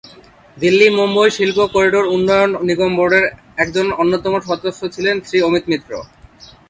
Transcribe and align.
দিল্লি-মুম্বই 0.57 1.29
শিল্প 1.37 1.57
করিডোর 1.73 2.05
উন্নয়ন 2.07 2.51
নিগম 2.67 2.91
বোর্ডের 2.97 3.25
একজন 3.57 3.87
অন্যতম 3.93 4.33
সদস্য 4.49 4.81
ছিলেন 4.95 5.15
শ্রী 5.27 5.37
অমিত 5.41 5.63
মিত্র। 5.71 5.91